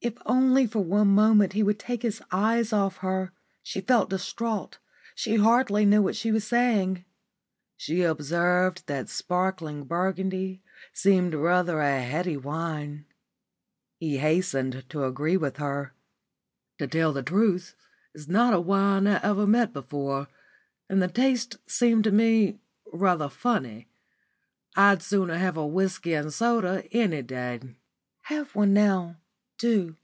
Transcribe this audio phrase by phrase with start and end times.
[0.00, 3.32] If only for one moment he would take his eyes off her.
[3.64, 4.78] She felt distraught.
[5.16, 7.04] She hardly knew what she was saying.
[7.76, 13.06] She observed that sparkling Burgundy seemed rather a heady wine.
[13.98, 15.86] He hastened to agree with her.
[15.86, 16.78] "I didn't take much of it.
[16.78, 17.74] To tell the truth,
[18.14, 20.28] it's not a wine I ever met before,
[20.88, 22.60] and the taste seemed to me
[22.92, 23.88] rather funny.
[24.76, 27.58] I'd sooner have a whisky and soda any day."
[28.22, 29.16] "Have one now.
[29.60, 29.96] Do.